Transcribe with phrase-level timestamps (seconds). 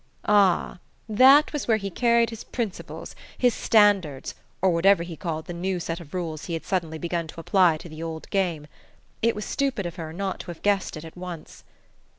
[0.25, 5.53] Ah, that was where he carried his principles, his standards, or whatever he called the
[5.53, 8.65] new set of rules he had suddenly begun to apply to the old game!
[9.21, 11.63] It was stupid of her not to have guessed it at once.